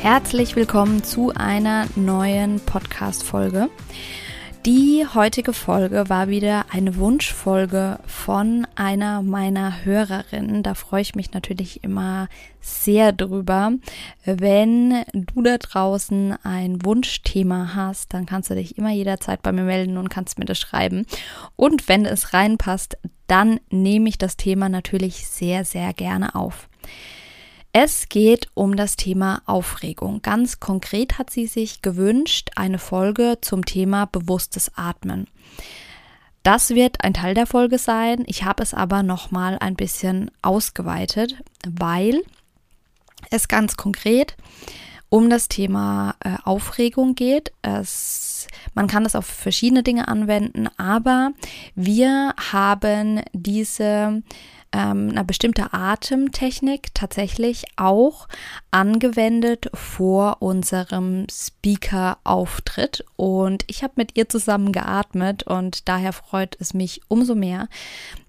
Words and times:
Herzlich 0.00 0.54
willkommen 0.54 1.02
zu 1.02 1.32
einer 1.34 1.86
neuen 1.96 2.60
Podcast-Folge. 2.60 3.68
Die 4.64 5.04
heutige 5.12 5.52
Folge 5.52 6.08
war 6.08 6.28
wieder 6.28 6.66
eine 6.70 6.96
Wunschfolge 6.96 7.98
von 8.06 8.64
einer 8.76 9.22
meiner 9.22 9.84
Hörerinnen. 9.84 10.62
Da 10.62 10.74
freue 10.74 11.02
ich 11.02 11.16
mich 11.16 11.32
natürlich 11.32 11.82
immer 11.82 12.28
sehr 12.60 13.10
drüber. 13.10 13.72
Wenn 14.24 15.04
du 15.12 15.42
da 15.42 15.58
draußen 15.58 16.36
ein 16.44 16.84
Wunschthema 16.84 17.74
hast, 17.74 18.14
dann 18.14 18.24
kannst 18.24 18.50
du 18.50 18.54
dich 18.54 18.78
immer 18.78 18.90
jederzeit 18.90 19.42
bei 19.42 19.50
mir 19.50 19.64
melden 19.64 19.98
und 19.98 20.10
kannst 20.10 20.38
mir 20.38 20.44
das 20.44 20.60
schreiben. 20.60 21.06
Und 21.56 21.88
wenn 21.88 22.06
es 22.06 22.32
reinpasst, 22.32 22.98
dann 23.26 23.58
nehme 23.68 24.08
ich 24.08 24.16
das 24.16 24.36
Thema 24.36 24.68
natürlich 24.68 25.26
sehr, 25.26 25.64
sehr 25.64 25.92
gerne 25.92 26.36
auf. 26.36 26.68
Es 27.72 28.08
geht 28.08 28.48
um 28.54 28.76
das 28.76 28.96
Thema 28.96 29.42
Aufregung. 29.44 30.22
Ganz 30.22 30.58
konkret 30.58 31.18
hat 31.18 31.30
sie 31.30 31.46
sich 31.46 31.82
gewünscht 31.82 32.50
eine 32.56 32.78
Folge 32.78 33.38
zum 33.40 33.64
Thema 33.64 34.06
bewusstes 34.06 34.72
Atmen. 34.74 35.28
Das 36.42 36.70
wird 36.70 37.04
ein 37.04 37.12
Teil 37.12 37.34
der 37.34 37.46
Folge 37.46 37.78
sein. 37.78 38.24
Ich 38.26 38.44
habe 38.44 38.62
es 38.62 38.72
aber 38.72 39.02
noch 39.02 39.30
mal 39.30 39.58
ein 39.58 39.76
bisschen 39.76 40.30
ausgeweitet, 40.40 41.36
weil 41.68 42.22
es 43.30 43.48
ganz 43.48 43.76
konkret 43.76 44.36
um 45.10 45.28
das 45.28 45.48
Thema 45.48 46.14
äh, 46.20 46.36
Aufregung 46.44 47.14
geht. 47.14 47.52
Es, 47.62 48.46
man 48.74 48.86
kann 48.86 49.04
das 49.04 49.14
auf 49.14 49.26
verschiedene 49.26 49.82
Dinge 49.82 50.08
anwenden, 50.08 50.68
aber 50.78 51.32
wir 51.74 52.34
haben 52.50 53.22
diese 53.32 54.22
ähm, 54.72 55.10
eine 55.10 55.24
bestimmte 55.24 55.72
Atemtechnik 55.72 56.94
tatsächlich 56.94 57.64
auch 57.76 58.28
angewendet 58.70 59.70
vor 59.74 60.38
unserem 60.40 61.26
Speaker-Auftritt. 61.30 63.04
Und 63.16 63.64
ich 63.66 63.82
habe 63.82 63.94
mit 63.96 64.16
ihr 64.16 64.28
zusammen 64.28 64.72
geatmet 64.72 65.42
und 65.44 65.88
daher 65.88 66.12
freut 66.12 66.56
es 66.60 66.74
mich 66.74 67.00
umso 67.08 67.34
mehr, 67.34 67.68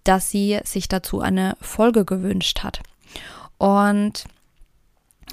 dass 0.04 0.30
sie 0.30 0.60
sich 0.64 0.88
dazu 0.88 1.22
eine 1.22 1.58
Folge 1.62 2.06
gewünscht 2.06 2.64
hat. 2.64 2.82
Und 3.58 4.26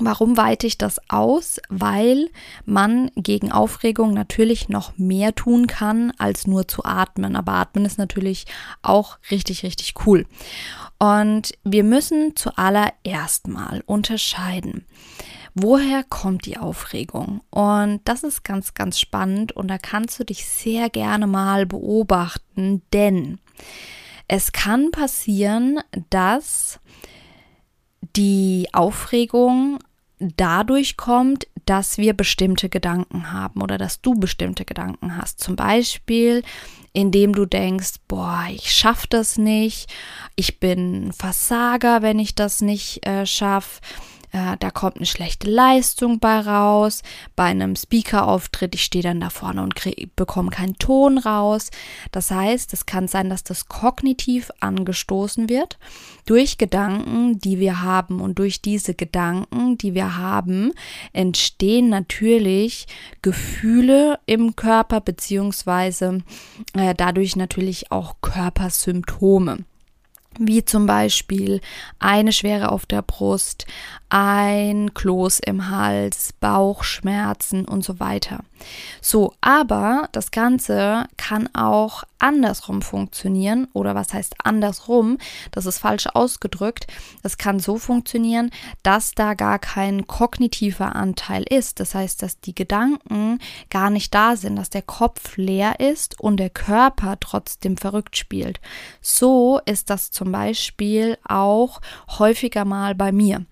Warum 0.01 0.37
weite 0.37 0.67
ich 0.67 0.77
das 0.77 1.01
aus? 1.09 1.59
Weil 1.69 2.29
man 2.65 3.11
gegen 3.17 3.51
Aufregung 3.51 4.13
natürlich 4.13 4.69
noch 4.69 4.99
mehr 4.99 5.35
tun 5.35 5.67
kann, 5.67 6.13
als 6.19 6.47
nur 6.47 6.69
zu 6.69 6.85
atmen. 6.85 7.35
Aber 7.35 7.53
atmen 7.53 7.87
ist 7.87 7.99
natürlich 7.99 8.45
auch 8.83 9.19
richtig, 9.31 9.63
richtig 9.63 9.95
cool. 10.07 10.27
Und 10.99 11.53
wir 11.65 11.85
müssen 11.85 12.37
zuallererst 12.37 13.49
mal 13.49 13.83
unterscheiden. 13.87 14.85
Woher 15.55 16.05
kommt 16.05 16.45
die 16.45 16.59
Aufregung? 16.59 17.41
Und 17.49 18.01
das 18.05 18.23
ist 18.23 18.45
ganz, 18.45 18.75
ganz 18.75 19.01
spannend 19.01 19.53
und 19.53 19.69
da 19.69 19.79
kannst 19.79 20.21
du 20.21 20.25
dich 20.25 20.45
sehr 20.45 20.91
gerne 20.91 21.27
mal 21.27 21.65
beobachten, 21.65 22.83
denn 22.93 23.39
es 24.29 24.53
kann 24.53 24.91
passieren, 24.91 25.81
dass 26.11 26.79
die 28.17 28.69
Aufregung 28.73 29.79
dadurch 30.19 30.97
kommt, 30.97 31.47
dass 31.67 31.99
wir 31.99 32.15
bestimmte 32.15 32.69
Gedanken 32.69 33.33
haben 33.33 33.63
oder 33.63 33.77
dass 33.77 34.01
du 34.01 34.15
bestimmte 34.15 34.65
Gedanken 34.65 35.17
hast. 35.17 35.41
Zum 35.41 35.57
Beispiel, 35.57 36.43
indem 36.93 37.35
du 37.35 37.45
denkst, 37.45 37.95
boah, 38.09 38.47
ich 38.51 38.73
schaffe 38.73 39.07
das 39.11 39.37
nicht, 39.37 39.93
ich 40.37 40.61
bin 40.61 41.13
Versager, 41.13 42.03
wenn 42.03 42.19
ich 42.19 42.35
das 42.35 42.61
nicht 42.61 43.05
äh, 43.07 43.27
schaffe 43.27 43.81
äh, 44.37 44.57
da 44.61 44.71
kommt 44.71 44.97
eine 44.97 45.07
schlechte 45.07 45.51
Leistung 45.51 46.19
bei 46.19 46.41
raus. 46.41 47.03
Bei 47.37 47.45
einem 47.45 47.75
Speaker-Auftritt, 47.75 48.75
ich 48.75 48.85
stehe 48.85 49.03
dann 49.03 49.21
da 49.21 49.31
vorne 49.31 49.63
und 49.63 49.75
bekomme 50.15 50.51
keinen 50.51 50.77
Ton 50.77 51.17
raus. 51.17 51.71
Das 52.13 52.31
heißt, 52.31 52.75
es 52.75 52.85
kann 52.85 53.09
sein, 53.09 53.31
dass 53.31 53.45
das 53.45 53.67
kognitiv 53.69 54.51
angestoßen 54.61 55.49
wird 55.49 55.79
durch 56.27 56.59
Gedanken, 56.59 57.39
die 57.39 57.59
wir 57.59 57.81
haben. 57.81 58.21
Und 58.21 58.39
durch 58.39 58.61
diese 58.61 58.95
Gedanken, 58.95 59.79
die 59.79 59.95
wir 59.95 60.19
haben, 60.19 60.73
entstehen 61.15 61.89
natürlich 61.89 62.87
Gefühle 63.23 64.19
im 64.27 64.55
Körper, 64.55 65.01
beziehungsweise 65.01 66.23
äh, 66.75 66.95
dadurch 66.95 67.37
natürlich 67.37 67.91
auch 67.91 68.17
Körpersymptome 68.21 69.65
wie 70.39 70.65
zum 70.65 70.87
Beispiel 70.87 71.61
eine 71.99 72.33
Schwere 72.33 72.71
auf 72.73 72.87
der 72.87 73.03
Brust, 73.03 73.67
ein 74.09 74.95
Kloß 74.95 75.41
im 75.41 75.71
Hals, 75.71 76.33
Bauchschmerzen 76.41 77.65
und 77.65 77.85
so 77.85 77.99
weiter. 77.99 78.41
So, 79.01 79.35
aber 79.41 80.09
das 80.13 80.31
Ganze 80.31 81.05
kann 81.17 81.49
auch 81.55 82.05
andersrum 82.19 82.81
funktionieren 82.83 83.69
oder 83.73 83.95
was 83.95 84.15
heißt 84.15 84.37
andersrum? 84.43 85.19
Das 85.51 85.67
ist 85.67 85.79
falsch 85.79 86.07
ausgedrückt. 86.07 86.87
Das 87.23 87.37
kann 87.37 87.61
so 87.61 87.77
funktionieren, 87.77 88.51
dass 88.83 89.13
da 89.13 89.35
gar 89.35 89.59
kein 89.59 90.07
kognitiver 90.07 90.97
Anteil 90.97 91.43
ist. 91.43 91.81
Das 91.81 91.95
heißt, 91.95 92.23
dass 92.23 92.41
die 92.41 92.55
Gedanken 92.55 93.39
gar 93.71 93.91
nicht 93.91 94.15
da 94.15 94.37
sind, 94.37 94.57
dass 94.57 94.71
der 94.71 94.83
Kopf 94.83 95.37
leer 95.37 95.81
ist 95.81 96.19
und 96.19 96.39
der 96.39 96.51
Körper 96.51 97.19
trotzdem 97.21 97.77
verrückt 97.77 98.17
spielt. 98.17 98.61
So 99.03 99.61
ist 99.67 99.91
das 99.91 100.11
zum 100.11 100.26
Beispiel 100.33 101.19
auch 101.25 101.81
häufiger 102.19 102.65
mal 102.65 102.95
bei 102.95 103.13
mir. 103.13 103.47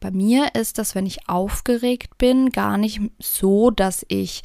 Bei 0.00 0.10
mir 0.10 0.54
ist 0.54 0.78
das, 0.78 0.94
wenn 0.94 1.06
ich 1.06 1.28
aufgeregt 1.28 2.18
bin, 2.18 2.50
gar 2.50 2.78
nicht 2.78 3.00
so, 3.18 3.70
dass 3.70 4.04
ich 4.08 4.42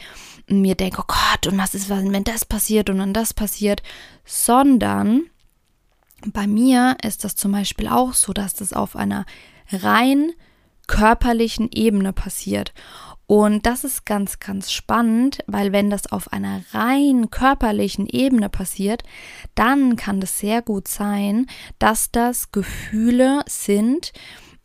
mir 0.48 0.76
denke, 0.76 1.02
oh 1.02 1.06
Gott, 1.08 1.52
und 1.52 1.58
was 1.58 1.74
ist, 1.74 1.90
wenn 1.90 2.24
das 2.24 2.46
passiert 2.46 2.90
und 2.90 3.00
dann 3.00 3.14
das 3.14 3.34
passiert, 3.34 3.82
sondern 4.24 5.24
bei 6.26 6.48
mir 6.48 6.98
ist 7.04 7.24
das 7.24 7.36
zum 7.36 7.52
Beispiel 7.52 7.88
auch 7.88 8.14
so, 8.14 8.34
dass 8.34 8.54
das 8.54 8.74
auf 8.74 8.96
einer 8.96 9.26
rein 9.72 10.32
körperlichen 10.88 11.70
Ebene 11.72 12.14
passiert. 12.14 12.74
Und 13.28 13.66
das 13.66 13.84
ist 13.84 14.06
ganz, 14.06 14.40
ganz 14.40 14.72
spannend, 14.72 15.40
weil 15.48 15.72
wenn 15.72 15.90
das 15.90 16.12
auf 16.12 16.32
einer 16.32 16.62
rein 16.72 17.32
körperlichen 17.32 18.08
Ebene 18.08 18.50
passiert, 18.50 19.04
dann 19.56 19.96
kann 19.96 20.22
es 20.22 20.40
sehr 20.40 20.62
gut 20.62 20.88
sein, 20.88 21.48
dass 21.80 22.12
das 22.12 22.52
Gefühle 22.52 23.42
sind, 23.48 24.14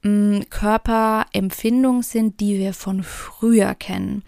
Körperempfindungen 0.03 2.03
sind, 2.03 2.40
die 2.40 2.58
wir 2.58 2.73
von 2.73 3.02
früher 3.02 3.75
kennen. 3.75 4.23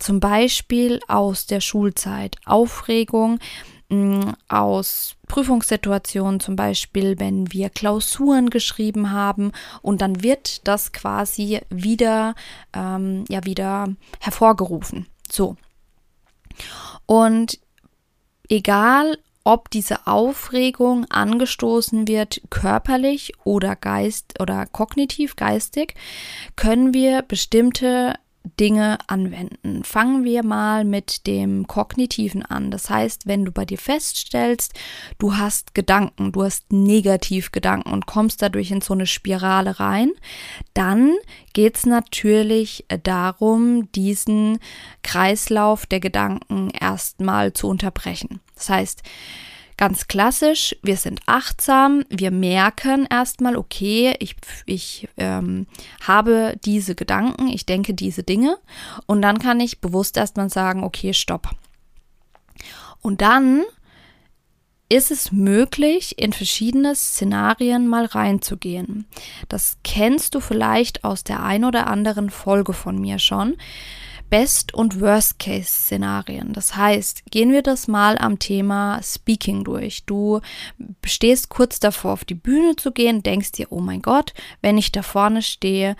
Zum 0.00 0.18
Beispiel 0.18 0.98
aus 1.06 1.46
der 1.46 1.60
Schulzeit. 1.60 2.38
Aufregung 2.44 3.38
aus 4.48 5.16
Prüfungssituationen, 5.28 6.40
zum 6.40 6.56
Beispiel, 6.56 7.18
wenn 7.18 7.52
wir 7.52 7.68
Klausuren 7.68 8.50
geschrieben 8.50 9.10
haben 9.10 9.52
und 9.82 10.00
dann 10.00 10.22
wird 10.22 10.66
das 10.66 10.92
quasi 10.92 11.60
wieder, 11.68 12.34
ähm, 12.72 13.24
ja, 13.28 13.44
wieder 13.44 13.88
hervorgerufen. 14.20 15.06
So. 15.30 15.56
Und 17.06 17.58
egal, 18.48 19.18
ob 19.44 19.70
diese 19.70 20.06
Aufregung 20.06 21.06
angestoßen 21.10 22.06
wird 22.06 22.42
körperlich 22.50 23.32
oder 23.44 23.74
geist 23.74 24.40
oder 24.40 24.66
kognitiv 24.66 25.36
geistig, 25.36 25.94
können 26.56 26.94
wir 26.94 27.22
bestimmte 27.22 28.14
Dinge 28.58 28.98
anwenden. 29.06 29.84
Fangen 29.84 30.24
wir 30.24 30.44
mal 30.44 30.84
mit 30.84 31.26
dem 31.26 31.66
Kognitiven 31.66 32.44
an. 32.44 32.70
Das 32.70 32.90
heißt, 32.90 33.26
wenn 33.26 33.44
du 33.44 33.52
bei 33.52 33.64
dir 33.64 33.78
feststellst, 33.78 34.74
du 35.18 35.36
hast 35.36 35.74
Gedanken, 35.74 36.32
du 36.32 36.44
hast 36.44 36.72
Negativgedanken 36.72 37.92
und 37.92 38.06
kommst 38.06 38.42
dadurch 38.42 38.70
in 38.70 38.80
so 38.80 38.94
eine 38.94 39.06
Spirale 39.06 39.78
rein, 39.78 40.10
dann 40.74 41.14
geht 41.52 41.76
es 41.76 41.86
natürlich 41.86 42.84
darum, 43.02 43.90
diesen 43.92 44.58
Kreislauf 45.02 45.86
der 45.86 46.00
Gedanken 46.00 46.70
erstmal 46.70 47.52
zu 47.52 47.68
unterbrechen. 47.68 48.40
Das 48.54 48.68
heißt, 48.68 49.02
Ganz 49.82 50.06
klassisch, 50.06 50.76
wir 50.84 50.96
sind 50.96 51.22
achtsam, 51.26 52.04
wir 52.08 52.30
merken 52.30 53.04
erstmal, 53.10 53.56
okay, 53.56 54.14
ich, 54.20 54.36
ich 54.64 55.08
ähm, 55.16 55.66
habe 56.06 56.54
diese 56.64 56.94
Gedanken, 56.94 57.48
ich 57.48 57.66
denke 57.66 57.92
diese 57.92 58.22
Dinge 58.22 58.58
und 59.06 59.22
dann 59.22 59.40
kann 59.40 59.58
ich 59.58 59.80
bewusst 59.80 60.16
erstmal 60.16 60.50
sagen, 60.50 60.84
okay, 60.84 61.12
stopp. 61.12 61.50
Und 63.00 63.22
dann 63.22 63.64
ist 64.88 65.10
es 65.10 65.32
möglich, 65.32 66.16
in 66.16 66.32
verschiedene 66.32 66.94
Szenarien 66.94 67.88
mal 67.88 68.04
reinzugehen. 68.04 69.08
Das 69.48 69.78
kennst 69.82 70.36
du 70.36 70.40
vielleicht 70.40 71.02
aus 71.02 71.24
der 71.24 71.42
ein 71.42 71.64
oder 71.64 71.88
anderen 71.88 72.30
Folge 72.30 72.72
von 72.72 73.00
mir 73.00 73.18
schon. 73.18 73.56
Best- 74.32 74.72
und 74.72 74.98
Worst-Case-Szenarien. 74.98 76.54
Das 76.54 76.74
heißt, 76.74 77.30
gehen 77.30 77.52
wir 77.52 77.60
das 77.60 77.86
mal 77.86 78.16
am 78.16 78.38
Thema 78.38 78.98
Speaking 79.02 79.62
durch. 79.62 80.06
Du 80.06 80.40
stehst 81.04 81.50
kurz 81.50 81.80
davor, 81.80 82.14
auf 82.14 82.24
die 82.24 82.34
Bühne 82.34 82.74
zu 82.76 82.92
gehen, 82.92 83.22
denkst 83.22 83.52
dir, 83.52 83.66
oh 83.68 83.80
mein 83.80 84.00
Gott, 84.00 84.32
wenn 84.62 84.78
ich 84.78 84.90
da 84.90 85.02
vorne 85.02 85.42
stehe, 85.42 85.96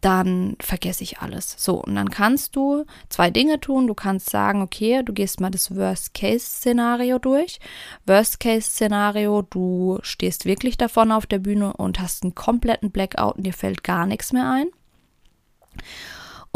dann 0.00 0.56
vergesse 0.58 1.04
ich 1.04 1.18
alles. 1.18 1.54
So, 1.58 1.74
und 1.74 1.96
dann 1.96 2.08
kannst 2.08 2.56
du 2.56 2.86
zwei 3.10 3.30
Dinge 3.30 3.60
tun. 3.60 3.86
Du 3.86 3.92
kannst 3.92 4.30
sagen, 4.30 4.62
okay, 4.62 5.02
du 5.04 5.12
gehst 5.12 5.42
mal 5.42 5.50
das 5.50 5.76
Worst-Case-Szenario 5.76 7.18
durch. 7.18 7.60
Worst-Case-Szenario, 8.06 9.42
du 9.42 9.98
stehst 10.00 10.46
wirklich 10.46 10.78
da 10.78 10.88
vorne 10.88 11.14
auf 11.14 11.26
der 11.26 11.40
Bühne 11.40 11.74
und 11.74 12.00
hast 12.00 12.22
einen 12.22 12.34
kompletten 12.34 12.90
Blackout 12.90 13.36
und 13.36 13.42
dir 13.44 13.52
fällt 13.52 13.84
gar 13.84 14.06
nichts 14.06 14.32
mehr 14.32 14.50
ein 14.50 14.68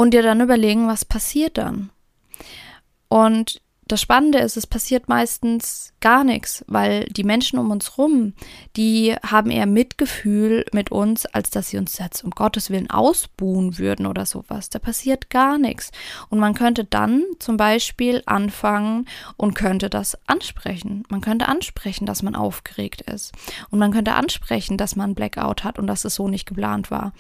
und 0.01 0.13
dir 0.13 0.23
dann 0.23 0.41
überlegen, 0.41 0.89
was 0.89 1.05
passiert 1.05 1.59
dann. 1.59 1.91
Und 3.09 3.61
das 3.91 4.01
Spannende 4.01 4.39
ist, 4.39 4.57
es 4.57 4.67
passiert 4.67 5.09
meistens 5.09 5.93
gar 6.01 6.23
nichts, 6.23 6.65
weil 6.69 7.05
die 7.07 7.25
Menschen 7.25 7.59
um 7.59 7.71
uns 7.71 7.99
rum, 7.99 8.35
die 8.77 9.17
haben 9.27 9.51
eher 9.51 9.67
Mitgefühl 9.67 10.65
mit 10.73 10.93
uns, 10.93 11.27
als 11.27 11.51
dass 11.51 11.69
sie 11.69 11.77
uns 11.77 11.99
jetzt 11.99 12.23
um 12.23 12.31
Gottes 12.31 12.71
Willen 12.71 12.89
ausbuhen 12.89 13.79
würden 13.79 14.07
oder 14.07 14.27
sowas. 14.27 14.71
Da 14.71 14.79
passiert 14.79 15.29
gar 15.29 15.59
nichts. 15.59 15.91
Und 16.29 16.39
man 16.39 16.55
könnte 16.55 16.85
dann 16.85 17.25
zum 17.41 17.57
Beispiel 17.57 18.23
anfangen 18.27 19.07
und 19.37 19.55
könnte 19.55 19.91
das 19.91 20.17
ansprechen. 20.27 21.03
Man 21.09 21.21
könnte 21.21 21.49
ansprechen, 21.49 22.07
dass 22.07 22.23
man 22.23 22.37
aufgeregt 22.37 23.03
ist. 23.03 23.33
Und 23.71 23.81
man 23.81 23.91
könnte 23.91 24.15
ansprechen, 24.15 24.77
dass 24.77 24.95
man 24.95 25.15
Blackout 25.17 25.65
hat 25.65 25.79
und 25.79 25.89
dass 25.89 26.05
es 26.05 26.15
so 26.15 26.29
nicht 26.29 26.47
geplant 26.47 26.91
war. 26.93 27.13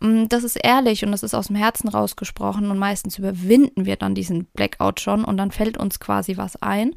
Mm, 0.00 0.26
das 0.28 0.44
ist 0.44 0.56
ehrlich 0.56 1.04
und 1.04 1.12
das 1.12 1.22
ist 1.22 1.34
aus 1.34 1.48
dem 1.48 1.56
Herzen 1.56 1.88
rausgesprochen 1.88 2.70
und 2.70 2.78
meistens 2.78 3.18
überwinden 3.18 3.84
wir 3.84 3.96
dann 3.96 4.14
diesen 4.14 4.46
Blackout 4.54 5.00
schon 5.00 5.24
und 5.24 5.36
dann 5.36 5.50
fällt 5.50 5.76
uns 5.76 5.98
quasi 6.04 6.36
was 6.36 6.60
ein. 6.62 6.94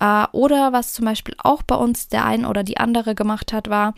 Äh, 0.00 0.26
oder 0.32 0.72
was 0.72 0.92
zum 0.92 1.04
Beispiel 1.04 1.34
auch 1.38 1.62
bei 1.62 1.74
uns 1.74 2.08
der 2.08 2.24
ein 2.24 2.44
oder 2.44 2.62
die 2.62 2.78
andere 2.78 3.14
gemacht 3.14 3.52
hat, 3.52 3.68
war 3.68 3.94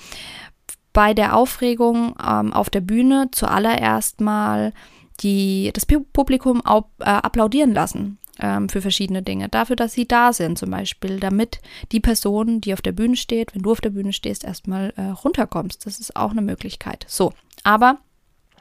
bei 0.92 1.14
der 1.14 1.36
Aufregung 1.36 2.14
ähm, 2.26 2.52
auf 2.52 2.70
der 2.70 2.80
Bühne 2.80 3.28
zuallererst 3.30 4.20
mal 4.20 4.72
die, 5.20 5.70
das 5.74 5.86
Publikum 5.86 6.64
au, 6.64 6.84
äh, 6.98 7.04
applaudieren 7.04 7.74
lassen 7.74 8.18
ähm, 8.40 8.68
für 8.68 8.80
verschiedene 8.80 9.22
Dinge. 9.22 9.48
Dafür, 9.48 9.76
dass 9.76 9.92
sie 9.92 10.08
da 10.08 10.32
sind 10.32 10.58
zum 10.58 10.70
Beispiel, 10.70 11.20
damit 11.20 11.60
die 11.92 12.00
Person, 12.00 12.60
die 12.60 12.72
auf 12.72 12.82
der 12.82 12.92
Bühne 12.92 13.16
steht, 13.16 13.54
wenn 13.54 13.62
du 13.62 13.70
auf 13.70 13.80
der 13.80 13.90
Bühne 13.90 14.12
stehst, 14.12 14.44
erstmal 14.44 14.92
äh, 14.96 15.02
runterkommst. 15.02 15.86
Das 15.86 16.00
ist 16.00 16.16
auch 16.16 16.30
eine 16.30 16.42
Möglichkeit. 16.42 17.04
So, 17.08 17.32
aber 17.62 17.98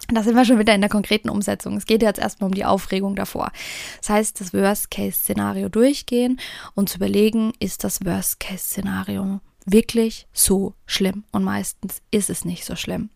da 0.08 0.24
sind 0.24 0.36
wir 0.36 0.46
schon 0.46 0.60
wieder 0.60 0.74
in 0.74 0.82
der 0.82 0.90
konkreten 0.90 1.30
Umsetzung. 1.30 1.78
Es 1.78 1.86
geht 1.86 2.02
jetzt 2.02 2.20
erstmal 2.20 2.50
um 2.50 2.54
die 2.54 2.66
Aufregung 2.66 3.16
davor. 3.16 3.52
Das 4.00 4.10
heißt, 4.10 4.42
das 4.42 4.54
Worst-Case-Szenario 4.54 5.70
durchgehen 5.70 6.40
und 6.76 6.90
zu 6.90 6.98
überlegen, 6.98 7.54
ist 7.60 7.84
das 7.84 8.04
Worst-Case-Szenario 8.06 9.42
wirklich 9.66 10.28
so 10.34 10.74
schlimm? 10.86 11.24
Und 11.32 11.44
meistens 11.44 12.02
ist 12.12 12.30
es 12.30 12.46
nicht 12.46 12.66
so 12.66 12.76
schlimm. 12.76 13.10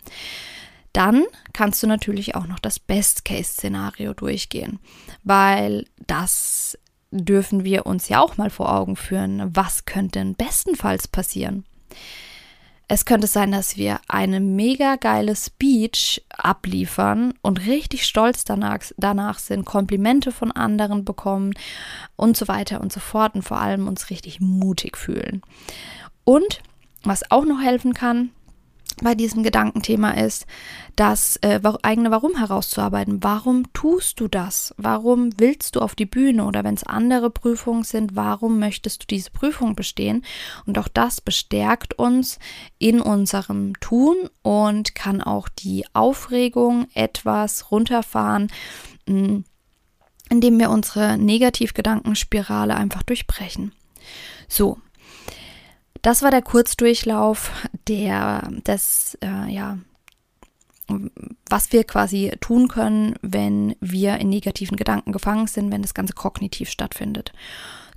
Dann 0.94 1.24
kannst 1.54 1.82
du 1.82 1.88
natürlich 1.88 2.36
auch 2.36 2.46
noch 2.46 2.60
das 2.60 2.80
Best-Case-Szenario 2.80 4.14
durchgehen, 4.14 4.80
weil 5.24 5.86
das 6.06 6.78
dürfen 7.10 7.64
wir 7.64 7.86
uns 7.86 8.10
ja 8.10 8.22
auch 8.22 8.38
mal 8.38 8.50
vor 8.50 8.74
Augen 8.74 8.96
führen. 8.96 9.56
Was 9.56 9.86
könnte 9.86 10.20
denn 10.20 10.36
bestenfalls 10.36 11.08
passieren? 11.08 11.66
Es 12.94 13.06
könnte 13.06 13.26
sein, 13.26 13.52
dass 13.52 13.76
wir 13.76 14.02
eine 14.08 14.40
mega 14.40 14.98
geile 14.98 15.36
Speech 15.36 16.24
abliefern 16.30 17.34
und 17.42 17.66
richtig 17.66 18.06
stolz 18.06 18.46
danach, 18.46 18.82
danach 18.98 19.40
sind, 19.40 19.66
Komplimente 19.66 20.32
von 20.32 20.52
anderen 20.52 21.04
bekommen 21.04 21.56
und 22.18 22.38
so 22.38 22.48
weiter 22.48 22.82
und 22.82 22.94
so 22.94 23.00
fort 23.00 23.34
und 23.34 23.42
vor 23.42 23.58
allem 23.58 23.88
uns 23.88 24.12
richtig 24.12 24.42
mutig 24.42 24.96
fühlen. 24.96 25.42
Und 26.24 26.62
was 27.02 27.32
auch 27.32 27.46
noch 27.46 27.64
helfen 27.64 27.96
kann, 27.96 28.30
bei 29.04 29.16
diesem 29.16 29.44
Gedankenthema 29.44 30.12
ist, 30.12 30.46
das 30.96 31.38
äh, 31.38 31.60
eigene 31.82 32.12
Warum 32.12 32.36
herauszuarbeiten. 32.36 33.24
Warum 33.24 33.72
tust 33.74 34.20
du 34.20 34.28
das? 34.28 34.74
Warum 34.78 35.30
willst 35.38 35.76
du 35.76 35.82
auf 35.82 35.96
die 35.96 36.06
Bühne? 36.06 36.46
Oder 36.46 36.64
wenn 36.64 36.76
es 36.76 36.84
andere 36.84 37.30
Prüfungen 37.30 37.84
sind, 37.84 38.16
warum 38.16 38.60
möchtest 38.60 39.04
du 39.04 39.08
diese 39.08 39.32
Prüfung 39.32 39.76
bestehen? 39.76 40.24
Und 40.66 40.78
auch 40.78 40.88
das 40.88 41.22
bestärkt 41.22 41.94
uns 42.00 42.40
in 42.78 43.02
unserem 43.02 43.80
Tun 43.80 44.16
und 44.42 44.96
kann 44.96 45.22
auch 45.22 45.50
die 45.50 45.86
Aufregung 45.94 46.88
etwas 46.94 47.72
runterfahren, 47.72 48.52
mm, 49.08 49.40
indem 50.30 50.60
wir 50.60 50.70
unsere 50.70 51.18
Negativgedankenspirale 51.18 52.76
einfach 52.76 53.04
durchbrechen. 53.04 53.74
So, 54.48 54.80
das 56.04 56.22
war 56.22 56.30
der 56.30 56.44
Kurzdurchlauf 56.44 57.52
der, 57.88 58.48
des, 58.68 59.18
äh, 59.24 59.52
ja, 59.52 59.80
was 61.50 61.72
wir 61.72 61.86
quasi 61.86 62.32
tun 62.42 62.68
können, 62.68 63.16
wenn 63.22 63.76
wir 63.80 64.18
in 64.18 64.30
negativen 64.30 64.78
Gedanken 64.78 65.14
gefangen 65.14 65.48
sind, 65.48 65.72
wenn 65.72 65.82
das 65.82 65.94
Ganze 65.94 66.14
kognitiv 66.14 66.70
stattfindet. 66.70 67.32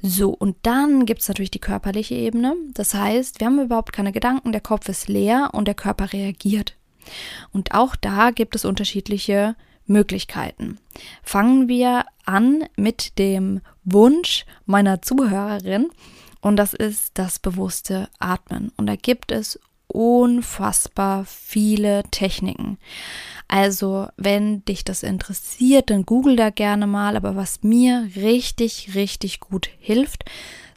So, 0.02 0.30
und 0.30 0.56
dann 0.62 1.04
gibt 1.04 1.22
es 1.22 1.28
natürlich 1.28 1.50
die 1.50 1.58
körperliche 1.58 2.14
Ebene. 2.14 2.54
Das 2.74 2.94
heißt, 2.94 3.40
wir 3.40 3.48
haben 3.48 3.60
überhaupt 3.60 3.92
keine 3.92 4.12
Gedanken, 4.12 4.52
der 4.52 4.60
Kopf 4.60 4.88
ist 4.88 5.08
leer 5.08 5.50
und 5.52 5.66
der 5.66 5.74
Körper 5.74 6.12
reagiert. 6.12 6.76
Und 7.52 7.74
auch 7.74 7.96
da 7.96 8.30
gibt 8.30 8.54
es 8.54 8.64
unterschiedliche 8.64 9.56
Möglichkeiten. 9.86 10.78
Fangen 11.22 11.68
wir 11.68 12.04
an 12.24 12.64
mit 12.76 13.18
dem 13.18 13.62
Wunsch 13.84 14.44
meiner 14.64 15.02
Zuhörerin, 15.02 15.88
und 16.40 16.56
das 16.56 16.74
ist 16.74 17.12
das 17.14 17.38
bewusste 17.38 18.08
Atmen. 18.18 18.72
Und 18.76 18.86
da 18.86 18.96
gibt 18.96 19.32
es 19.32 19.58
unfassbar 19.88 21.24
viele 21.24 22.02
Techniken. 22.10 22.78
Also, 23.48 24.08
wenn 24.16 24.64
dich 24.64 24.84
das 24.84 25.02
interessiert, 25.02 25.90
dann 25.90 26.04
google 26.04 26.36
da 26.36 26.50
gerne 26.50 26.86
mal. 26.86 27.16
Aber 27.16 27.36
was 27.36 27.62
mir 27.62 28.10
richtig, 28.16 28.94
richtig 28.94 29.40
gut 29.40 29.70
hilft, 29.78 30.24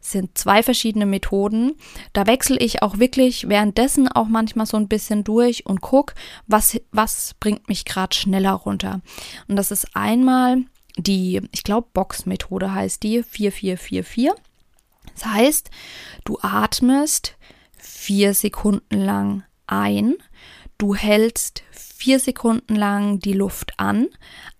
sind 0.01 0.37
zwei 0.37 0.63
verschiedene 0.63 1.05
Methoden. 1.05 1.75
Da 2.13 2.27
wechsle 2.27 2.57
ich 2.57 2.81
auch 2.81 2.99
wirklich 2.99 3.49
währenddessen 3.49 4.07
auch 4.07 4.27
manchmal 4.27 4.65
so 4.65 4.77
ein 4.77 4.87
bisschen 4.87 5.23
durch 5.23 5.65
und 5.65 5.81
gucke, 5.81 6.13
was, 6.47 6.79
was 6.91 7.35
bringt 7.39 7.67
mich 7.67 7.85
gerade 7.85 8.15
schneller 8.15 8.53
runter. 8.53 9.01
Und 9.47 9.55
das 9.55 9.71
ist 9.71 9.95
einmal 9.95 10.63
die, 10.97 11.41
ich 11.51 11.63
glaube, 11.63 11.87
Box-Methode 11.93 12.73
heißt 12.73 13.03
die 13.03 13.23
4444. 13.23 14.31
Das 15.19 15.33
heißt, 15.33 15.69
du 16.23 16.37
atmest 16.41 17.35
vier 17.77 18.33
Sekunden 18.33 18.97
lang 18.97 19.43
ein, 19.67 20.15
du 20.77 20.95
hältst 20.95 21.63
vier 21.71 22.19
Sekunden 22.19 22.75
lang 22.75 23.19
die 23.19 23.33
Luft 23.33 23.73
an, 23.77 24.07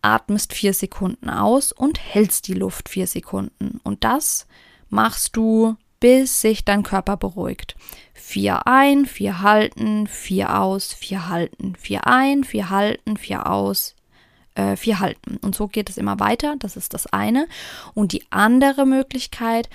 atmest 0.01 0.53
vier 0.53 0.73
Sekunden 0.73 1.29
aus 1.29 1.71
und 1.71 1.97
hältst 1.97 2.49
die 2.49 2.53
Luft 2.53 2.89
vier 2.89 3.07
Sekunden. 3.07 3.79
Und 3.83 4.03
das 4.03 4.47
machst 4.89 5.37
du, 5.37 5.77
bis 6.01 6.41
sich 6.41 6.65
dein 6.65 6.83
Körper 6.83 7.15
beruhigt. 7.15 7.77
Vier 8.13 8.67
ein, 8.67 9.05
vier 9.05 9.41
halten, 9.41 10.07
vier 10.07 10.59
aus, 10.59 10.91
vier 10.91 11.29
halten, 11.29 11.75
vier 11.77 12.05
ein, 12.05 12.43
vier 12.43 12.69
halten, 12.69 13.15
vier 13.15 13.49
aus, 13.49 13.95
äh, 14.55 14.75
vier 14.75 14.99
halten. 14.99 15.37
Und 15.37 15.55
so 15.55 15.67
geht 15.67 15.89
es 15.89 15.97
immer 15.97 16.19
weiter. 16.19 16.55
Das 16.59 16.75
ist 16.75 16.93
das 16.93 17.07
eine. 17.07 17.47
Und 17.93 18.11
die 18.11 18.23
andere 18.29 18.85
Möglichkeit 18.85 19.69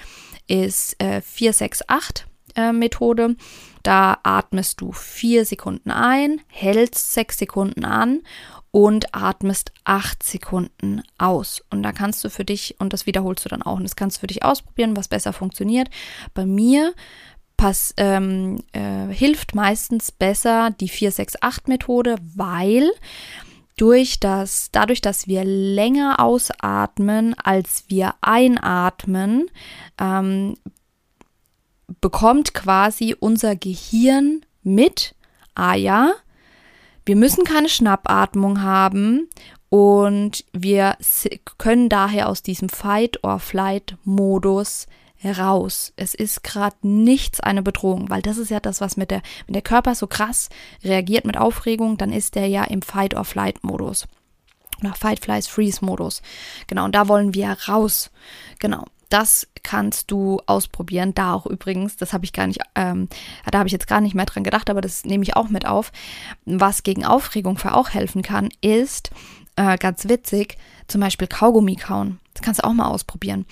ist 0.47 1.01
äh, 1.03 1.21
468 1.21 2.27
äh, 2.57 2.73
Methode. 2.73 3.37
Da 3.83 4.19
atmest 4.23 4.81
du 4.81 4.93
vier 4.93 5.45
Sekunden 5.45 5.91
ein, 5.91 6.41
hältst 6.49 7.13
sechs 7.13 7.39
Sekunden 7.39 7.85
an 7.85 8.23
und 8.71 9.15
atmest 9.15 9.73
acht 9.85 10.23
Sekunden 10.23 11.03
aus. 11.19 11.63
Und 11.71 11.83
da 11.83 11.93
kannst 11.93 12.25
du 12.25 12.31
für 12.31 12.45
dich, 12.45 12.77
und 12.79 12.93
das 12.93 13.07
wiederholst 13.07 13.45
du 13.45 13.49
dann 13.49 13.63
auch, 13.63 13.77
und 13.77 13.85
das 13.85 13.97
kannst 13.97 14.17
du 14.17 14.21
für 14.21 14.27
dich 14.27 14.43
ausprobieren, 14.43 14.97
was 14.97 15.09
besser 15.09 15.33
funktioniert. 15.33 15.91
Bei 16.33 16.47
mir 16.47 16.95
pass, 17.57 17.95
ähm, 17.99 18.63
äh, 18.73 19.13
hilft 19.13 19.55
meistens 19.55 20.11
besser 20.11 20.71
die 20.81 20.89
468 20.89 21.69
Methode, 21.69 22.17
weil 22.35 22.91
durch 23.77 24.21
das, 24.21 24.71
dadurch, 24.71 25.01
dass 25.01 25.27
wir 25.27 25.43
länger 25.45 26.21
ausatmen, 26.21 27.35
als 27.35 27.85
wir 27.89 28.15
einatmen, 28.21 29.51
ähm, 29.99 30.55
bekommt 32.01 32.55
quasi 32.55 33.17
unser 33.19 33.57
Gehirn 33.57 34.43
mit, 34.63 35.17
ah 35.55 35.75
ja, 35.75 36.13
wir 37.05 37.17
müssen 37.17 37.43
keine 37.45 37.69
Schnappatmung 37.69 38.63
haben 38.63 39.29
und 39.69 40.45
wir 40.53 40.97
können 41.59 41.89
daher 41.89 42.29
aus 42.29 42.43
diesem 42.43 42.69
Fight-or-Flight-Modus 42.69 44.87
heraus. 45.25 45.93
Es 45.97 46.15
ist 46.15 46.45
gerade 46.45 46.77
nichts 46.83 47.41
eine 47.41 47.63
Bedrohung, 47.63 48.11
weil 48.11 48.23
das 48.23 48.39
ist 48.39 48.51
ja 48.51 48.61
das, 48.61 48.81
was 48.81 48.97
mit 48.97 49.11
der, 49.11 49.23
wenn 49.47 49.55
der 49.55 49.63
Körper 49.63 49.95
so 49.95 50.07
krass 50.07 50.51
reagiert 50.85 51.25
mit 51.25 51.37
Aufregung, 51.37 51.97
dann 51.97 52.13
ist 52.13 52.35
der 52.35 52.47
ja 52.47 52.65
im 52.65 52.83
Fight-or-Flight-Modus. 52.83 54.07
Oder 54.81 54.95
Fight-Flies-Freeze-Modus. 54.95 56.23
Genau, 56.67 56.85
und 56.85 56.95
da 56.95 57.09
wollen 57.09 57.35
wir 57.35 57.57
raus. 57.69 58.11
Genau. 58.59 58.85
Das 59.09 59.47
kannst 59.63 60.11
du 60.11 60.41
ausprobieren. 60.47 61.15
Da 61.15 61.35
auch 61.35 61.47
übrigens, 61.47 61.97
das 61.97 62.13
habe 62.13 62.25
ich 62.25 62.33
gar 62.33 62.47
nicht, 62.47 62.61
ähm, 62.75 63.09
da 63.51 63.59
habe 63.59 63.69
ich 63.69 63.73
jetzt 63.73 63.87
gar 63.87 64.01
nicht 64.01 64.15
mehr 64.15 64.25
dran 64.27 64.43
gedacht, 64.43 64.71
aber 64.71 64.81
das 64.81 65.05
nehme 65.05 65.23
ich 65.23 65.37
auch 65.37 65.49
mit 65.49 65.67
auf. 65.67 65.93
Was 66.47 66.83
gegen 66.83 67.05
Aufregung 67.05 67.57
für 67.57 67.75
auch 67.75 67.91
helfen 67.91 68.23
kann, 68.23 68.49
ist 68.61 69.11
äh, 69.57 69.79
ganz 69.79 70.09
witzig, 70.09 70.57
zum 70.89 71.01
Beispiel 71.01 71.29
Kaugummi 71.29 71.77
kauen. 71.77 72.19
Das 72.33 72.43
kannst 72.43 72.61
du 72.61 72.65
auch 72.67 72.73
mal 72.73 72.89
ausprobieren. 72.89 73.47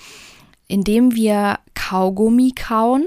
Indem 0.67 1.15
wir 1.15 1.59
Kaugummi 1.73 2.53
kauen, 2.55 3.05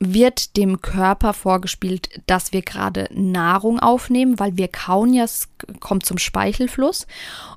wird 0.00 0.56
dem 0.56 0.82
Körper 0.82 1.32
vorgespielt, 1.32 2.20
dass 2.26 2.52
wir 2.52 2.62
gerade 2.62 3.08
Nahrung 3.12 3.78
aufnehmen, 3.78 4.38
weil 4.38 4.56
wir 4.56 4.68
kauen 4.68 5.14
ja, 5.14 5.24
es 5.24 5.48
kommt 5.80 6.04
zum 6.04 6.18
Speichelfluss. 6.18 7.06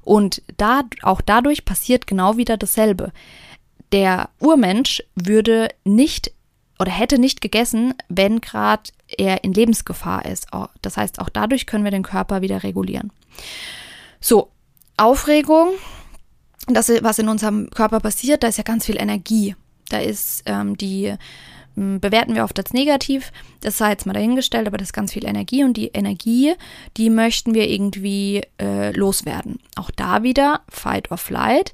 Und 0.04 0.42
da, 0.56 0.84
auch 1.02 1.20
dadurch 1.20 1.66
passiert 1.66 2.08
genau 2.08 2.38
wieder 2.38 2.56
dasselbe 2.56 3.12
der 3.92 4.30
Urmensch 4.40 5.04
würde 5.16 5.70
nicht 5.84 6.32
oder 6.80 6.92
hätte 6.92 7.18
nicht 7.18 7.42
gegessen, 7.42 7.96
wenn 8.08 8.42
gerade 8.42 8.92
er 9.18 9.44
in 9.44 9.54
Lebensgefahr 9.54 10.26
ist. 10.26 10.48
Das 10.82 10.98
heißt, 10.98 11.20
auch 11.20 11.30
dadurch 11.30 11.66
können 11.66 11.84
wir 11.84 11.92
den 11.92 12.04
Körper 12.04 12.42
wieder 12.42 12.64
regulieren. 12.64 13.12
So, 14.20 14.52
Aufregung, 14.96 15.70
das, 16.76 16.92
was 17.02 17.20
in 17.20 17.30
unserem 17.30 17.70
Körper 17.70 18.00
passiert, 18.00 18.44
da 18.44 18.48
ist 18.48 18.58
ja 18.58 18.64
ganz 18.64 18.86
viel 18.86 18.98
Energie. 19.00 19.56
Da 19.90 20.00
ist 20.00 20.44
ähm, 20.46 20.78
die 20.78 21.14
hm, 21.76 22.00
bewerten 22.00 22.36
wir 22.36 22.44
oft 22.44 22.58
als 22.58 22.74
negativ. 22.74 23.32
Das 23.62 23.78
sei 23.78 23.92
jetzt 23.92 24.06
mal 24.06 24.14
dahingestellt, 24.14 24.68
aber 24.68 24.78
das 24.78 24.90
ist 24.90 24.94
ganz 24.94 25.14
viel 25.14 25.26
Energie 25.26 25.64
und 25.64 25.78
die 25.78 25.90
Energie, 25.90 26.56
die 26.98 27.10
möchten 27.10 27.54
wir 27.54 27.70
irgendwie 27.70 28.42
äh, 28.60 28.92
loswerden. 28.92 29.60
Auch 29.76 29.92
da 29.92 30.24
wieder 30.24 30.62
Fight 30.70 31.12
or 31.12 31.18
Flight. 31.18 31.72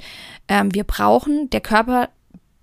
Ähm, 0.48 0.74
wir 0.74 0.84
brauchen, 0.84 1.50
der 1.50 1.62
Körper 1.62 2.10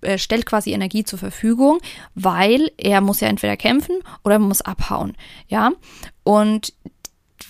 äh, 0.01 0.17
stellt 0.17 0.45
quasi 0.45 0.71
Energie 0.71 1.03
zur 1.03 1.19
Verfügung, 1.19 1.79
weil 2.13 2.71
er 2.77 3.01
muss 3.01 3.21
ja 3.21 3.27
entweder 3.27 3.57
kämpfen 3.57 3.95
oder 4.23 4.37
muss 4.37 4.61
abhauen. 4.61 5.15
Ja, 5.47 5.71
und 6.23 6.73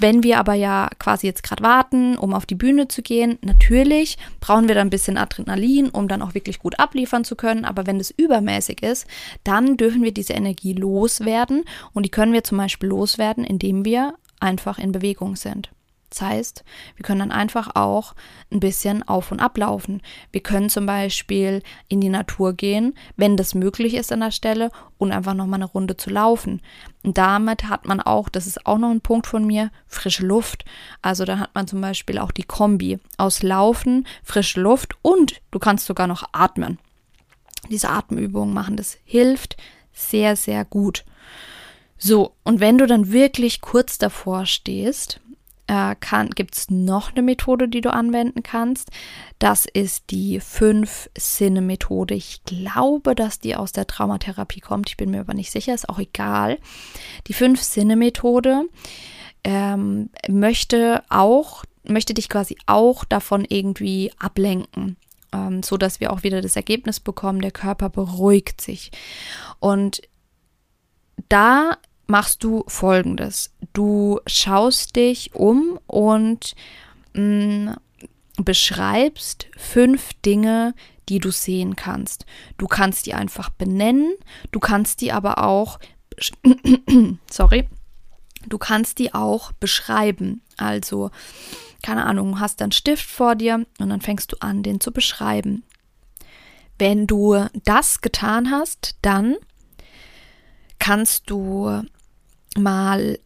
wenn 0.01 0.23
wir 0.23 0.39
aber 0.39 0.53
ja 0.53 0.89
quasi 0.99 1.27
jetzt 1.27 1.43
gerade 1.43 1.63
warten, 1.63 2.17
um 2.17 2.33
auf 2.33 2.45
die 2.45 2.55
Bühne 2.55 2.87
zu 2.87 3.01
gehen, 3.01 3.37
natürlich 3.41 4.17
brauchen 4.39 4.67
wir 4.67 4.75
dann 4.75 4.87
ein 4.87 4.91
bisschen 4.91 5.17
Adrenalin, 5.17 5.89
um 5.89 6.07
dann 6.07 6.21
auch 6.21 6.33
wirklich 6.33 6.59
gut 6.59 6.79
abliefern 6.79 7.23
zu 7.23 7.35
können. 7.35 7.65
Aber 7.65 7.85
wenn 7.87 7.99
es 7.99 8.11
übermäßig 8.11 8.83
ist, 8.83 9.07
dann 9.43 9.77
dürfen 9.77 10.03
wir 10.03 10.13
diese 10.13 10.33
Energie 10.33 10.73
loswerden. 10.73 11.63
Und 11.93 12.03
die 12.05 12.11
können 12.11 12.33
wir 12.33 12.43
zum 12.43 12.57
Beispiel 12.57 12.89
loswerden, 12.89 13.43
indem 13.43 13.85
wir 13.85 14.15
einfach 14.39 14.79
in 14.79 14.91
Bewegung 14.91 15.35
sind. 15.35 15.69
Das 16.11 16.21
heißt, 16.21 16.65
wir 16.97 17.03
können 17.03 17.19
dann 17.19 17.31
einfach 17.31 17.75
auch 17.75 18.15
ein 18.51 18.59
bisschen 18.59 19.01
auf 19.07 19.31
und 19.31 19.39
ablaufen. 19.39 20.01
Wir 20.33 20.41
können 20.41 20.69
zum 20.69 20.85
Beispiel 20.85 21.63
in 21.87 22.01
die 22.01 22.09
Natur 22.09 22.53
gehen, 22.53 22.95
wenn 23.15 23.37
das 23.37 23.55
möglich 23.55 23.93
ist 23.93 24.11
an 24.11 24.19
der 24.19 24.31
Stelle, 24.31 24.71
und 24.97 25.13
einfach 25.13 25.33
nochmal 25.33 25.59
eine 25.59 25.71
Runde 25.71 25.97
zu 25.97 26.09
laufen. 26.09 26.61
Und 27.01 27.17
damit 27.17 27.69
hat 27.69 27.85
man 27.85 28.01
auch, 28.01 28.29
das 28.29 28.45
ist 28.45 28.67
auch 28.67 28.77
noch 28.77 28.91
ein 28.91 29.01
Punkt 29.01 29.25
von 29.25 29.47
mir, 29.47 29.71
frische 29.87 30.25
Luft. 30.25 30.65
Also 31.01 31.23
da 31.23 31.39
hat 31.39 31.55
man 31.55 31.65
zum 31.65 31.79
Beispiel 31.79 32.19
auch 32.19 32.31
die 32.31 32.43
Kombi 32.43 32.99
aus 33.17 33.41
Laufen, 33.41 34.05
frische 34.21 34.61
Luft 34.61 34.95
und 35.01 35.41
du 35.49 35.59
kannst 35.59 35.85
sogar 35.85 36.07
noch 36.07 36.25
atmen. 36.33 36.77
Diese 37.69 37.89
Atemübungen 37.89 38.53
machen, 38.53 38.75
das 38.75 38.97
hilft 39.05 39.55
sehr, 39.93 40.35
sehr 40.35 40.65
gut. 40.65 41.05
So, 41.97 42.33
und 42.43 42.59
wenn 42.59 42.77
du 42.77 42.85
dann 42.85 43.11
wirklich 43.11 43.61
kurz 43.61 43.97
davor 43.97 44.45
stehst, 44.45 45.21
äh, 45.71 45.95
gibt 46.35 46.57
es 46.57 46.69
noch 46.69 47.11
eine 47.11 47.21
Methode, 47.21 47.69
die 47.69 47.79
du 47.79 47.93
anwenden 47.93 48.43
kannst. 48.43 48.89
Das 49.39 49.65
ist 49.65 50.09
die 50.09 50.41
Fünf-Sinne-Methode. 50.41 52.13
Ich 52.13 52.43
glaube, 52.43 53.15
dass 53.15 53.39
die 53.39 53.55
aus 53.55 53.71
der 53.71 53.87
Traumatherapie 53.87 54.59
kommt. 54.59 54.89
Ich 54.89 54.97
bin 54.97 55.11
mir 55.11 55.21
aber 55.21 55.33
nicht 55.33 55.49
sicher, 55.49 55.73
ist 55.73 55.87
auch 55.87 55.99
egal. 55.99 56.59
Die 57.27 57.33
Fünf-Sinne-Methode 57.33 58.65
ähm, 59.45 60.09
möchte 60.27 61.03
auch, 61.07 61.63
möchte 61.83 62.13
dich 62.13 62.27
quasi 62.27 62.57
auch 62.65 63.05
davon 63.05 63.45
irgendwie 63.47 64.11
ablenken 64.19 64.97
ähm, 65.33 65.63
so 65.63 65.77
dass 65.77 66.01
wir 66.01 66.11
auch 66.11 66.23
wieder 66.23 66.41
das 66.41 66.57
Ergebnis 66.57 66.99
bekommen, 66.99 67.39
der 67.39 67.51
Körper 67.51 67.87
beruhigt 67.87 68.59
sich. 68.59 68.91
Und 69.61 70.01
da 71.29 71.77
machst 72.11 72.43
du 72.43 72.63
folgendes. 72.67 73.51
Du 73.73 74.19
schaust 74.27 74.95
dich 74.95 75.33
um 75.33 75.79
und 75.87 76.53
mh, 77.13 77.71
mm, 77.71 77.75
beschreibst 78.43 79.47
fünf 79.57 80.13
Dinge, 80.25 80.75
die 81.09 81.19
du 81.19 81.31
sehen 81.31 81.75
kannst. 81.75 82.25
Du 82.57 82.67
kannst 82.67 83.05
die 83.05 83.13
einfach 83.13 83.49
benennen, 83.49 84.13
du 84.51 84.59
kannst 84.59 85.01
die 85.01 85.11
aber 85.11 85.43
auch, 85.43 85.79
sorry, 87.29 87.67
du 88.47 88.57
kannst 88.57 88.99
die 88.99 89.13
auch 89.13 89.51
beschreiben. 89.53 90.41
Also, 90.57 91.11
keine 91.81 92.05
Ahnung, 92.05 92.39
hast 92.39 92.61
einen 92.61 92.71
Stift 92.71 93.09
vor 93.09 93.35
dir 93.35 93.65
und 93.79 93.89
dann 93.89 94.01
fängst 94.01 94.33
du 94.33 94.37
an, 94.41 94.63
den 94.63 94.79
zu 94.79 94.91
beschreiben. 94.91 95.63
Wenn 96.77 97.07
du 97.07 97.45
das 97.63 98.01
getan 98.01 98.51
hast, 98.51 98.95
dann 99.01 99.35
kannst 100.79 101.29
du 101.29 101.83
mal 102.57 103.19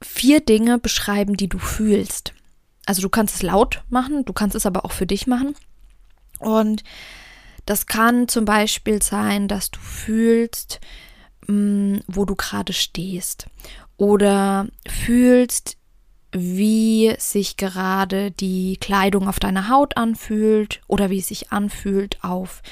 vier 0.00 0.40
Dinge 0.40 0.78
beschreiben, 0.78 1.36
die 1.36 1.48
du 1.48 1.58
fühlst. 1.58 2.34
Also 2.86 3.02
du 3.02 3.08
kannst 3.08 3.36
es 3.36 3.42
laut 3.42 3.82
machen, 3.88 4.24
du 4.24 4.32
kannst 4.32 4.56
es 4.56 4.66
aber 4.66 4.84
auch 4.84 4.92
für 4.92 5.06
dich 5.06 5.26
machen. 5.26 5.54
Und 6.38 6.82
das 7.66 7.86
kann 7.86 8.26
zum 8.28 8.44
Beispiel 8.44 9.00
sein, 9.02 9.46
dass 9.46 9.70
du 9.70 9.78
fühlst, 9.78 10.80
mh, 11.46 11.54
mm, 11.54 12.00
wo 12.08 12.24
du 12.24 12.34
gerade 12.34 12.72
stehst. 12.72 13.46
Oder 13.96 14.66
fühlst, 14.88 15.76
wie 16.32 17.14
sich 17.18 17.56
gerade 17.56 18.30
die 18.30 18.78
Kleidung 18.78 19.28
auf 19.28 19.38
deiner 19.38 19.68
Haut 19.68 19.96
anfühlt 19.96 20.80
oder 20.88 21.10
wie 21.10 21.18
es 21.18 21.28
sich 21.28 21.52
anfühlt, 21.52 22.24
auf 22.24 22.62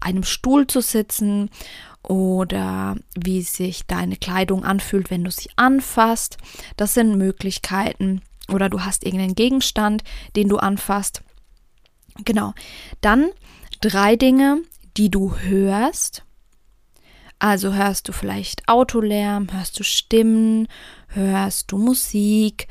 einem 0.00 0.22
Stuhl 0.22 0.66
zu 0.66 0.82
sitzen 0.82 1.50
oder 2.06 2.96
wie 3.16 3.42
sich 3.42 3.86
deine 3.86 4.16
Kleidung 4.16 4.64
anfühlt, 4.64 5.10
wenn 5.10 5.24
du 5.24 5.30
sie 5.30 5.50
anfasst. 5.56 6.38
Das 6.76 6.94
sind 6.94 7.16
Möglichkeiten. 7.18 8.22
Oder 8.48 8.68
du 8.68 8.84
hast 8.84 9.04
irgendeinen 9.04 9.34
Gegenstand, 9.34 10.04
den 10.36 10.48
du 10.48 10.58
anfasst. 10.58 11.22
Genau. 12.24 12.54
Dann 13.00 13.30
drei 13.80 14.16
Dinge, 14.16 14.62
die 14.96 15.10
du 15.10 15.36
hörst. 15.36 16.22
Also 17.38 17.74
hörst 17.74 18.08
du 18.08 18.12
vielleicht 18.12 18.66
Autolärm, 18.68 19.48
hörst 19.52 19.78
du 19.78 19.82
Stimmen, 19.82 20.68
hörst 21.08 21.72
du 21.72 21.76
Musik. 21.76 22.68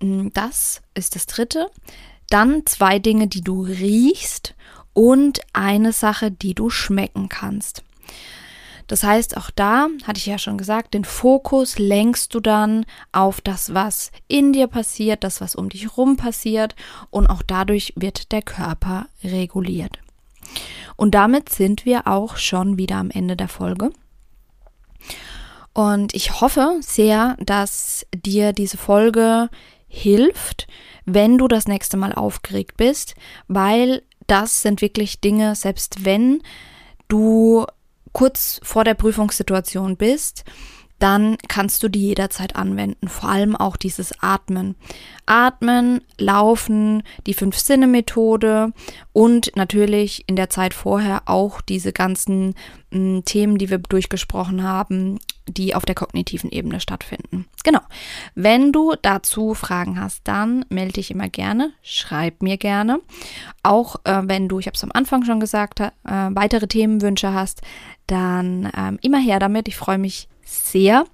Hm, 0.00 0.32
das 0.32 0.82
ist 0.94 1.16
das 1.16 1.26
dritte. 1.26 1.68
Dann 2.30 2.64
zwei 2.66 2.98
Dinge, 2.98 3.26
die 3.26 3.42
du 3.42 3.62
riechst 3.62 4.54
und 4.92 5.40
eine 5.52 5.92
Sache, 5.92 6.30
die 6.30 6.54
du 6.54 6.70
schmecken 6.70 7.28
kannst. 7.28 7.82
Das 8.88 9.04
heißt, 9.04 9.36
auch 9.36 9.50
da, 9.50 9.88
hatte 10.04 10.18
ich 10.18 10.26
ja 10.26 10.38
schon 10.38 10.58
gesagt, 10.58 10.94
den 10.94 11.04
Fokus 11.04 11.78
lenkst 11.78 12.34
du 12.34 12.40
dann 12.40 12.86
auf 13.12 13.40
das, 13.40 13.74
was 13.74 14.10
in 14.26 14.52
dir 14.52 14.66
passiert, 14.66 15.22
das, 15.22 15.40
was 15.40 15.54
um 15.54 15.68
dich 15.68 15.96
rum 15.96 16.16
passiert 16.16 16.74
und 17.10 17.28
auch 17.28 17.42
dadurch 17.42 17.92
wird 17.96 18.32
der 18.32 18.42
Körper 18.42 19.06
reguliert. 19.22 19.98
Und 20.96 21.14
damit 21.14 21.50
sind 21.50 21.84
wir 21.84 22.06
auch 22.06 22.38
schon 22.38 22.78
wieder 22.78 22.96
am 22.96 23.10
Ende 23.10 23.36
der 23.36 23.48
Folge. 23.48 23.90
Und 25.74 26.14
ich 26.14 26.40
hoffe 26.40 26.78
sehr, 26.80 27.36
dass 27.38 28.06
dir 28.12 28.52
diese 28.52 28.78
Folge 28.78 29.50
hilft, 29.86 30.66
wenn 31.04 31.38
du 31.38 31.46
das 31.46 31.68
nächste 31.68 31.96
Mal 31.96 32.12
aufgeregt 32.14 32.76
bist, 32.78 33.14
weil 33.48 34.02
das 34.26 34.62
sind 34.62 34.80
wirklich 34.80 35.20
Dinge, 35.20 35.54
selbst 35.54 36.04
wenn 36.04 36.42
du 37.08 37.66
kurz 38.12 38.60
vor 38.62 38.84
der 38.84 38.94
Prüfungssituation 38.94 39.96
bist, 39.96 40.44
dann 40.98 41.36
kannst 41.46 41.82
du 41.82 41.88
die 41.88 42.08
jederzeit 42.08 42.56
anwenden. 42.56 43.08
Vor 43.08 43.28
allem 43.28 43.54
auch 43.54 43.76
dieses 43.76 44.20
Atmen. 44.20 44.74
Atmen, 45.26 46.00
Laufen, 46.18 47.02
die 47.26 47.34
Fünf-Sinne-Methode 47.34 48.72
und 49.12 49.52
natürlich 49.54 50.24
in 50.26 50.36
der 50.36 50.50
Zeit 50.50 50.74
vorher 50.74 51.22
auch 51.26 51.60
diese 51.60 51.92
ganzen 51.92 52.54
mh, 52.90 53.22
Themen, 53.26 53.58
die 53.58 53.70
wir 53.70 53.78
durchgesprochen 53.78 54.62
haben, 54.62 55.18
die 55.46 55.74
auf 55.74 55.84
der 55.84 55.94
kognitiven 55.94 56.50
Ebene 56.50 56.80
stattfinden. 56.80 57.46
Genau. 57.62 57.80
Wenn 58.34 58.72
du 58.72 58.94
dazu 59.00 59.54
Fragen 59.54 60.00
hast, 60.00 60.22
dann 60.24 60.64
melde 60.68 60.94
dich 60.94 61.10
immer 61.10 61.28
gerne, 61.28 61.72
schreib 61.82 62.42
mir 62.42 62.56
gerne. 62.56 63.00
Auch 63.62 63.96
äh, 64.04 64.22
wenn 64.24 64.48
du, 64.48 64.58
ich 64.58 64.66
habe 64.66 64.76
es 64.76 64.84
am 64.84 64.92
Anfang 64.92 65.24
schon 65.24 65.40
gesagt, 65.40 65.80
äh, 65.80 65.90
weitere 66.04 66.66
Themenwünsche 66.66 67.32
hast, 67.32 67.62
dann 68.08 68.70
ähm, 68.76 68.98
immer 69.02 69.18
her 69.18 69.38
damit. 69.38 69.68
Ich 69.68 69.76
freue 69.76 69.98
mich 69.98 70.28
sehr. 70.44 71.04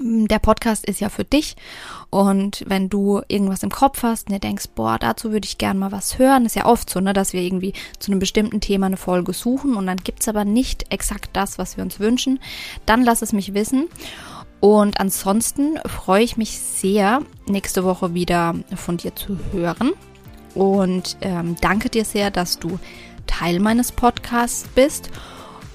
Der 0.00 0.38
Podcast 0.38 0.84
ist 0.86 1.00
ja 1.00 1.08
für 1.08 1.24
dich 1.24 1.56
und 2.10 2.64
wenn 2.68 2.88
du 2.88 3.20
irgendwas 3.26 3.64
im 3.64 3.70
Kopf 3.70 4.04
hast 4.04 4.28
und 4.28 4.32
dir 4.32 4.38
denkst, 4.38 4.66
boah, 4.76 4.96
dazu 4.96 5.32
würde 5.32 5.46
ich 5.46 5.58
gerne 5.58 5.80
mal 5.80 5.90
was 5.90 6.20
hören, 6.20 6.46
ist 6.46 6.54
ja 6.54 6.66
oft 6.66 6.88
so, 6.88 7.00
ne, 7.00 7.12
dass 7.12 7.32
wir 7.32 7.42
irgendwie 7.42 7.72
zu 7.98 8.12
einem 8.12 8.20
bestimmten 8.20 8.60
Thema 8.60 8.86
eine 8.86 8.96
Folge 8.96 9.32
suchen 9.32 9.74
und 9.74 9.86
dann 9.86 9.96
gibt 9.96 10.20
es 10.20 10.28
aber 10.28 10.44
nicht 10.44 10.92
exakt 10.92 11.30
das, 11.32 11.58
was 11.58 11.76
wir 11.76 11.82
uns 11.82 11.98
wünschen, 11.98 12.38
dann 12.86 13.02
lass 13.02 13.22
es 13.22 13.32
mich 13.32 13.54
wissen. 13.54 13.88
Und 14.60 15.00
ansonsten 15.00 15.78
freue 15.86 16.22
ich 16.22 16.36
mich 16.36 16.58
sehr, 16.58 17.22
nächste 17.46 17.82
Woche 17.84 18.14
wieder 18.14 18.54
von 18.76 18.96
dir 18.96 19.14
zu 19.14 19.38
hören. 19.52 19.92
Und 20.54 21.16
ähm, 21.20 21.56
danke 21.60 21.90
dir 21.90 22.04
sehr, 22.04 22.30
dass 22.30 22.58
du 22.58 22.78
Teil 23.26 23.60
meines 23.60 23.92
Podcasts 23.92 24.66
bist 24.74 25.10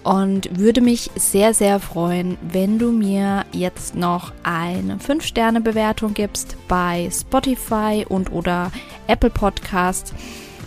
und 0.03 0.60
würde 0.60 0.81
mich 0.81 1.10
sehr, 1.15 1.53
sehr 1.53 1.79
freuen, 1.79 2.38
wenn 2.41 2.79
du 2.79 2.91
mir 2.91 3.45
jetzt 3.51 3.95
noch 3.95 4.33
eine 4.43 4.98
5-Sterne-Bewertung 4.98 6.13
gibst 6.13 6.57
bei 6.67 7.10
Spotify 7.12 8.05
und 8.07 8.31
oder 8.31 8.72
Apple 9.07 9.29
Podcast, 9.29 10.13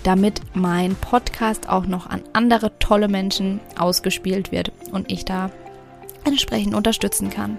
damit 0.02 0.40
mein 0.54 0.94
Podcast 0.94 1.68
auch 1.68 1.86
noch 1.86 2.06
an 2.08 2.22
andere 2.32 2.78
tolle 2.78 3.08
Menschen 3.08 3.60
ausgespielt 3.78 4.52
wird 4.52 4.72
und 4.92 5.10
ich 5.10 5.24
da 5.24 5.50
entsprechend 6.24 6.74
unterstützen 6.74 7.30
kann. 7.30 7.58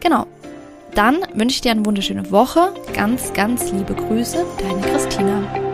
Genau. 0.00 0.26
Dann 0.94 1.18
wünsche 1.34 1.56
ich 1.56 1.60
dir 1.60 1.70
eine 1.70 1.84
wunderschöne 1.84 2.30
Woche. 2.30 2.72
Ganz, 2.94 3.32
ganz 3.32 3.70
liebe 3.70 3.94
Grüße, 3.94 4.44
deine 4.58 4.80
Christina. 4.80 5.67